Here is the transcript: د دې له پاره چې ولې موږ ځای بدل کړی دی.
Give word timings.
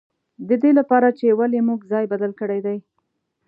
د 0.47 0.49
دې 0.61 0.71
له 0.77 0.83
پاره 0.89 1.09
چې 1.19 1.37
ولې 1.39 1.59
موږ 1.67 1.81
ځای 1.91 2.05
بدل 2.13 2.31
کړی 2.39 2.59
دی. 2.65 2.77